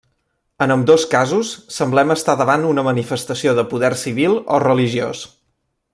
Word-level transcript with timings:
En 0.65 0.71
ambdós 0.75 1.03
casos 1.11 1.51
semblem 1.75 2.13
estar 2.15 2.35
davant 2.41 2.65
una 2.71 2.85
manifestació 2.89 3.53
de 3.61 3.69
poder 3.75 3.93
civil 4.07 4.37
o 4.57 4.63
religiós. 4.69 5.23